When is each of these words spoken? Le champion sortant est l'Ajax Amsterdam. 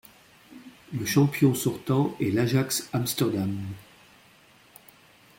Le 0.93 1.05
champion 1.05 1.53
sortant 1.53 2.17
est 2.19 2.31
l'Ajax 2.31 2.89
Amsterdam. 2.91 3.55